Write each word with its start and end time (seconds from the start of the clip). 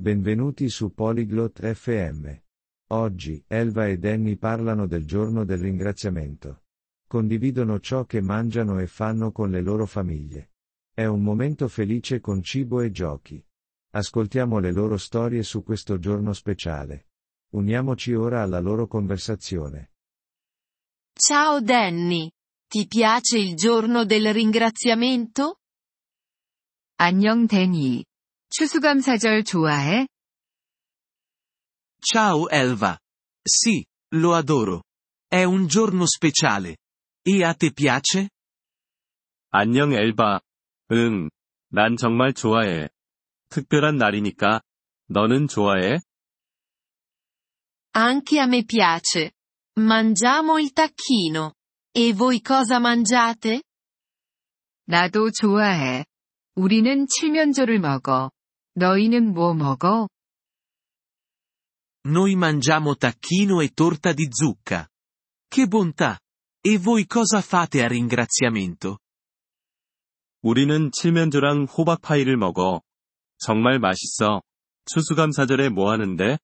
Benvenuti 0.00 0.70
su 0.70 0.94
Polyglot 0.94 1.74
FM. 1.74 2.26
Oggi, 2.92 3.44
Elva 3.46 3.86
e 3.86 3.98
Danny 3.98 4.36
parlano 4.36 4.86
del 4.86 5.04
giorno 5.04 5.44
del 5.44 5.58
ringraziamento. 5.58 6.62
Condividono 7.06 7.80
ciò 7.80 8.06
che 8.06 8.22
mangiano 8.22 8.78
e 8.78 8.86
fanno 8.86 9.30
con 9.30 9.50
le 9.50 9.60
loro 9.60 9.84
famiglie. 9.84 10.52
È 10.90 11.04
un 11.04 11.22
momento 11.22 11.68
felice 11.68 12.18
con 12.18 12.42
cibo 12.42 12.80
e 12.80 12.90
giochi. 12.90 13.44
Ascoltiamo 13.90 14.58
le 14.58 14.72
loro 14.72 14.96
storie 14.96 15.42
su 15.42 15.62
questo 15.62 15.98
giorno 15.98 16.32
speciale. 16.32 17.08
Uniamoci 17.50 18.14
ora 18.14 18.40
alla 18.40 18.58
loro 18.58 18.86
conversazione. 18.86 19.90
Ciao 21.12 21.60
Danny. 21.60 22.30
Ti 22.66 22.86
piace 22.86 23.36
il 23.36 23.54
giorno 23.54 24.06
del 24.06 24.32
ringraziamento? 24.32 25.58
안녕 26.96 27.46
Danny. 27.46 28.09
추수감 28.50 29.00
사절 29.00 29.44
좋아해? 29.44 30.06
Ciao 32.02 32.48
Elva. 32.50 32.98
Sì, 33.44 33.84
lo 34.14 34.34
adoro. 34.34 34.82
È 35.28 35.44
un 35.44 35.66
giorno 35.68 36.04
speciale. 36.06 36.78
E 37.22 37.44
a 37.44 37.54
te 37.54 37.72
piace? 37.72 38.28
안녕 39.50 39.92
엘바. 39.92 40.40
응, 40.92 41.30
난 41.68 41.96
정말 41.96 42.32
좋아해. 42.32 42.88
특별한 43.50 43.96
날이니까. 43.96 44.62
너는 45.06 45.46
좋아해? 45.46 46.00
Anche 47.94 48.40
a 48.40 48.46
me 48.46 48.64
piace. 48.64 49.32
Mangiamo 49.78 50.58
il 50.58 50.72
tacchino. 50.72 51.54
E 51.92 52.12
voi 52.12 52.40
cosa 52.40 52.78
mangiate? 52.78 53.62
나도 54.86 55.30
좋아해. 55.30 56.04
우리는 56.56 57.06
칠면조를 57.06 57.78
먹어. 57.78 58.30
너희는 58.79 59.33
뭐 59.33 59.53
먹어? 59.53 60.07
Noi 62.05 62.35
mangiamo 62.35 62.95
tacchino 62.95 63.61
e 63.61 63.69
torta 63.69 64.13
di 64.13 64.27
zucca. 64.29 64.87
Che 65.47 65.67
bontà! 65.67 66.19
E 66.61 66.77
voi 66.77 67.05
cosa 67.05 67.41
fate 67.41 67.83
a 67.83 67.87
ringraziamento? 67.87 68.97
우리는 70.41 70.91
칠면조랑 70.91 71.65
호박파이를 71.65 72.37
먹어. 72.37 72.81
정말 73.37 73.79
맛있어. 73.79 74.41
추수감사절에 74.85 75.69
뭐 75.69 75.91
하는데? 75.91 76.37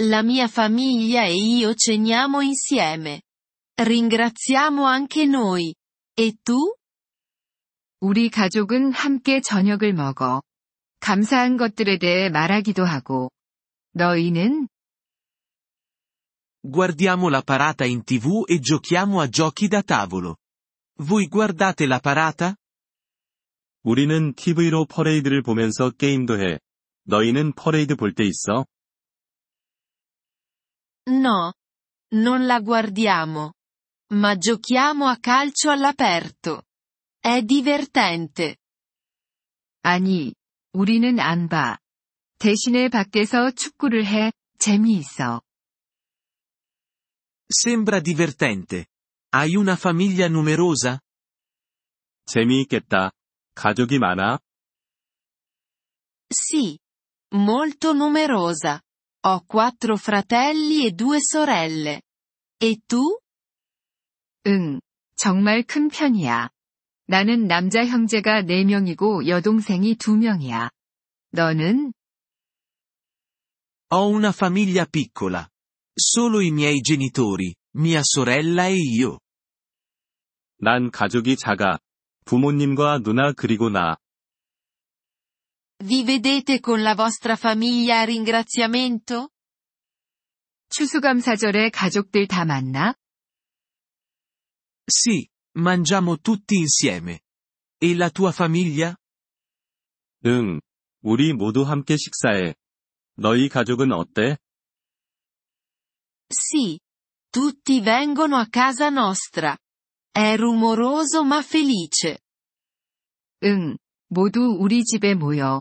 La 0.00 0.22
mia 0.22 0.46
famiglia 0.46 1.24
e 1.24 1.34
io 1.34 1.74
ceniamo 1.74 2.42
insieme. 2.42 3.22
Ringraziamo 3.76 4.84
anche 4.84 5.24
noi. 5.24 5.74
E 6.16 6.36
tu? 6.42 6.76
우리 8.00 8.28
가족은 8.28 8.92
함께 8.92 9.40
저녁을 9.40 9.92
먹어. 9.92 10.42
감사한 11.00 11.56
것들에 11.56 11.98
대해 11.98 12.28
말하기도 12.28 12.84
하고. 12.84 13.30
너희는? 13.92 14.68
Guardiamo 16.62 17.28
la 17.28 17.42
parata 17.42 17.84
in 17.84 18.04
tv 18.04 18.44
e 18.48 18.58
giochiamo 18.58 19.20
a 19.20 19.28
giochi 19.28 19.68
da 19.68 19.82
tavolo. 19.82 20.36
Voi 20.98 21.28
guardate 21.28 21.86
la 21.86 22.00
parata? 22.00 22.56
우리는 23.82 24.32
TV로 24.34 24.86
퍼레이드를 24.86 25.42
보면서 25.42 25.90
게임도 25.90 26.40
해. 26.40 26.58
너희는 27.04 27.52
퍼레이드 27.52 27.96
볼 27.96 28.14
때 28.14 28.24
있어? 28.24 28.64
No. 31.06 31.52
Non 32.12 32.46
la 32.46 32.60
guardiamo. 32.60 33.52
Ma 34.14 34.36
giochiamo 34.36 35.06
a 35.06 35.18
calcio 35.20 35.70
all'aperto. 35.70 36.62
È 37.29 37.43
divertente. 37.43 38.55
아니, 39.83 40.33
우리는 40.73 41.19
안 41.19 41.47
봐. 41.47 41.77
대신에 42.39 42.89
밖에서 42.89 43.51
축구를 43.51 44.03
해, 44.03 44.31
재미있어. 44.57 45.39
Sembra 47.47 48.01
divertente. 48.01 48.87
Hai 49.31 49.53
una 49.53 49.75
famiglia 49.75 50.25
numerosa? 50.25 51.01
재미있겠다. 52.25 53.11
가족이 53.53 53.99
많아? 53.99 54.39
Sì. 56.33 56.79
Molto 57.35 57.93
numerosa. 57.93 58.81
Ho 59.27 59.45
quattro 59.45 59.97
fratelli 59.97 60.87
e 60.87 60.93
due 60.93 61.19
sorelle. 61.21 62.01
E 62.57 62.81
tu? 62.87 63.19
응, 64.47 64.81
정말 65.15 65.61
큰 65.61 65.89
편이야. 65.89 66.49
나는 67.09 67.47
남자 67.47 67.87
형제가 67.87 68.43
4명이고 68.43 69.25
여동생이 69.25 69.95
2명이야. 69.95 70.69
너는? 71.31 71.91
Ho 73.91 74.09
una 74.11 74.29
famiglia 74.29 74.85
piccola. 74.85 75.49
Solo 75.97 76.39
i 76.39 76.51
miei 76.51 76.81
genitori, 76.81 77.55
mia 77.73 78.01
sorella 78.03 78.67
e 78.69 78.77
io. 79.01 79.17
난 80.59 80.91
가족이 80.91 81.35
작아. 81.37 81.79
부모님과 82.25 82.99
누나 82.99 83.33
그리고 83.33 83.71
나. 83.71 83.97
Vi 85.79 86.03
vedete 86.03 86.59
con 86.59 86.83
la 86.83 86.93
vostra 86.93 87.33
famiglia 87.33 88.01
a 88.01 88.05
ringraziamento? 88.05 89.31
추수감사절에 90.69 91.71
가족들 91.71 92.27
다 92.27 92.45
만나? 92.45 92.93
Sì, 94.87 95.27
mangiamo 95.58 96.18
tutti 96.18 96.56
insieme. 96.56 97.20
E 97.78 97.94
la 97.94 98.10
tua 98.10 98.32
famiglia? 98.32 98.96
응. 100.26 100.60
우리 101.02 101.32
모두 101.32 101.62
함께 101.62 101.96
식사해. 101.96 102.54
너희 103.16 103.48
가족은 103.48 103.92
어때? 103.92 104.38
Sì. 106.28 106.78
Tutti 107.30 107.80
vengono 107.80 108.36
a 108.36 108.48
casa 108.48 108.88
nostra. 108.88 109.56
È 110.10 110.36
rumoroso 110.36 111.24
ma 111.24 111.42
felice. 111.42 112.20
응, 113.44 113.76
모두 114.08 114.56
우리 114.58 114.84
집에 114.84 115.14
모여. 115.14 115.60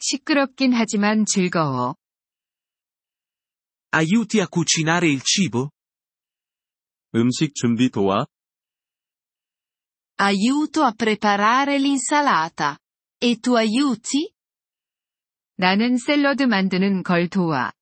시끄럽긴 0.00 0.72
하지만 0.72 1.24
즐거워. 1.26 1.94
Aiuti 3.94 4.40
a 4.40 4.48
cucinare 4.48 5.08
il 5.08 5.20
cibo? 5.22 5.70
음식 7.14 7.54
준비 7.54 7.90
도와? 7.90 8.26
Aiuto 10.20 10.82
a 10.82 10.92
preparare 10.92 11.78
l'insalata. 11.78 12.78
E 13.18 13.38
tu 13.40 13.56
aiuti? 13.56 14.32
나는 15.56 15.96
샐러드 15.96 16.42
만드는 16.42 17.02
걸 17.02 17.28
도와. 17.28 17.72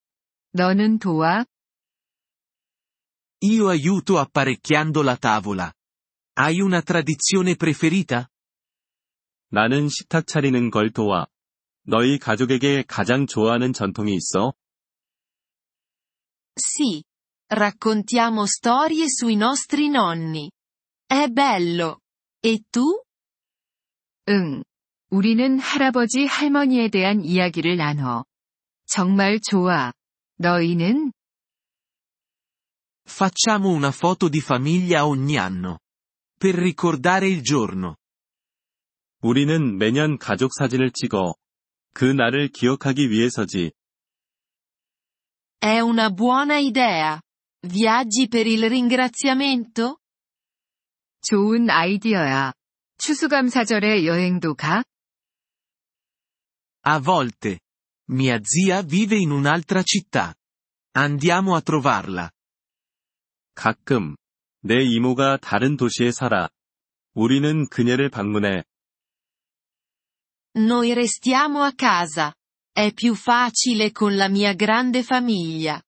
너는 0.53 0.99
도와? 0.99 1.47
Io 3.43 3.69
aiuto 3.69 4.19
apparecchiando 4.19 5.03
la 5.03 5.17
tavola. 5.17 5.73
Hai 6.37 6.61
una 6.61 6.83
tradizione 6.83 7.57
preferita? 7.57 8.29
나는 9.51 9.89
식탁 9.89 10.27
차리는 10.27 10.71
걸 10.71 10.91
도와. 10.91 11.27
너희 11.85 12.19
가족에게 12.19 12.85
가장 12.87 13.27
좋아하는 13.27 13.73
전통이 13.73 14.15
있어? 14.15 14.55
Sì. 16.55 17.03
Raccontiamo 17.49 18.47
storie 18.47 19.09
sui 19.09 19.35
nostri 19.35 19.89
nonni. 19.89 20.51
È 21.07 21.27
bello. 21.29 22.01
E 22.46 22.60
tu? 22.72 23.02
응. 24.30 24.64
우리는 25.10 25.58
할아버지 25.58 26.26
할머니에 26.26 26.90
대한 26.90 27.26
이야기를 27.26 27.78
나눠. 27.78 28.24
정말 28.86 29.40
좋아. 29.40 29.92
너희는? 30.38 31.12
Facciamo 33.08 33.70
una 33.70 33.90
foto 33.90 34.30
di 34.30 34.42
famiglia 34.42 35.08
ogni 35.08 35.38
anno. 35.38 35.80
Per 36.38 36.54
ricordare 36.54 37.28
il 37.28 37.42
giorno. 37.42 37.96
우리는 39.24 39.80
매년 39.80 40.20
가족 40.20 40.52
사진을 40.54 40.92
찍어. 40.92 41.34
그 41.96 42.06
날을 42.06 42.50
기억하기 42.50 43.10
위해서지. 43.10 43.72
È 45.60 45.80
una 45.80 46.12
buona 46.12 46.60
idea. 46.60 47.20
Viaggi 47.64 48.28
per 48.28 48.46
il 48.46 48.70
ringraziamento? 48.70 49.98
좋은 51.26 51.72
아이디어야. 51.72 52.54
추수감사절에 53.00 54.06
여행도 54.06 54.54
가? 54.54 54.84
A 56.88 57.02
volte. 57.02 57.60
Mia 58.08 58.40
zia 58.44 58.84
vive 58.88 59.18
in 59.18 59.32
un'altra 59.32 59.82
città. 59.84 60.36
Andiamo 60.96 61.56
a 61.56 61.62
trovarla. 61.62 62.30
가끔. 63.56 64.16
내 64.62 64.84
이모가 64.84 65.38
다른 65.38 65.78
도시에 65.78 66.12
살아. 66.12 66.48
우리는 67.16 67.68
그녀를 67.70 68.10
방문해. 68.12 68.64
Noi 70.56 70.92
restiamo 70.92 71.64
a 71.64 71.74
casa. 71.76 72.34
È 72.72 72.94
più 72.94 73.16
facile 73.16 73.92
con 73.92 74.16
la 74.16 74.30
mia 74.30 74.54
grande 74.54 75.00
famiglia. 75.00 75.82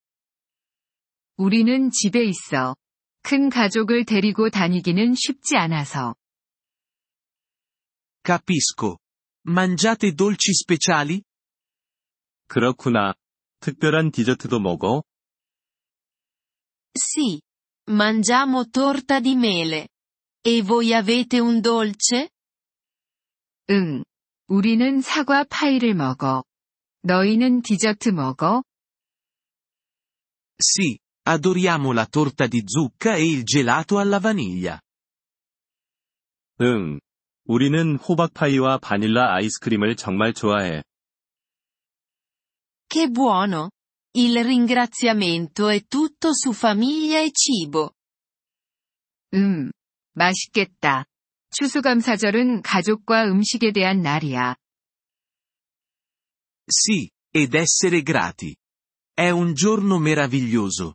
우리는 1.37 1.91
집에 1.91 2.23
있어. 2.23 2.75
큰 3.27 3.49
가족을 3.49 4.05
데리고 4.05 4.49
다니기는 4.49 5.13
쉽지 5.13 5.57
않아서. 5.57 6.15
Capisco. 8.23 8.99
Mangiate 9.45 10.15
dolci 10.15 10.53
speciali? 10.53 11.23
그렇구나. 12.47 13.15
특별한 13.59 14.11
디저트도 14.11 14.61
먹어? 14.61 15.03
Sì. 16.95 17.41
Mangiamo 17.89 18.69
torta 18.69 19.19
di 19.19 19.35
mele. 19.35 19.89
E 20.41 20.61
voi 20.61 20.93
avete 20.93 21.39
un 21.39 21.61
dolce? 21.61 22.29
응. 23.71 24.05
우리는 24.47 25.01
사과 25.01 25.43
파이를 25.43 25.95
먹어. 25.95 26.45
너희는 27.01 27.61
디저트 27.61 28.07
먹어? 28.07 28.63
Sì, 30.61 30.99
adoriamo 31.26 31.92
la 31.92 32.06
torta 32.06 32.46
di 32.46 32.62
zucca 32.64 33.14
e 33.14 33.26
il 33.28 33.44
gelato 33.44 33.98
alla 33.98 34.18
vaniglia. 34.18 34.80
응. 36.60 37.00
우리는 37.44 37.96
호박파이와 37.96 38.78
바닐라 38.78 39.34
아이스크림을 39.34 39.96
정말 39.96 40.32
좋아해. 40.32 40.82
Che 42.88 43.08
buono! 43.08 43.70
Il 44.14 44.44
ringraziamento 44.44 45.68
è 45.68 45.82
tutto 45.86 46.34
su 46.34 46.52
famiglia 46.52 47.20
e 47.20 47.30
cibo. 47.32 47.92
음. 49.34 49.70
맛있겠다. 50.12 51.06
추수감사절은 51.50 52.62
가족과 52.62 53.24
음식에 53.24 53.72
대한 53.72 54.02
날이야. 54.02 54.56
Sì, 56.68 57.10
ed 57.34 57.54
essere 57.54 58.02
grati. 58.02 58.54
È 59.14 59.30
un 59.30 59.54
giorno 59.54 59.98
meraviglioso. 59.98 60.94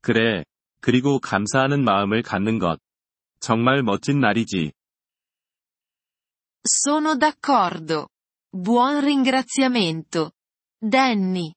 그래. 0.00 0.44
그리고 0.80 1.18
감사하는 1.18 1.84
마음을 1.84 2.22
갖는 2.22 2.58
것. 2.58 2.78
정말 3.40 3.82
멋진 3.82 4.20
날이지. 4.20 4.72
Sono 6.64 7.18
d'accordo. 7.18 8.08
Buon 8.52 9.04
ringraziamento. 9.04 10.32
Danny. 10.82 11.54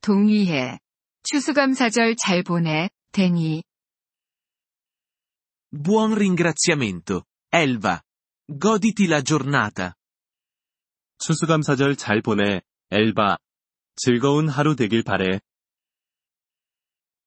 동의해. 0.00 0.78
추수감사절 1.22 2.16
잘 2.16 2.42
보내, 2.42 2.90
데니. 3.12 3.62
Buon 5.72 6.12
ringraziamento, 6.12 7.24
Elva. 7.50 8.02
Goditi 8.46 9.08
la 9.08 9.22
giornata. 9.22 9.94
추수감사절 11.18 11.96
잘 11.96 12.20
보내, 12.20 12.60
엘바. 12.90 13.38
즐거운 13.96 14.48
하루 14.48 14.76
되길 14.76 15.02
바래. 15.02 15.40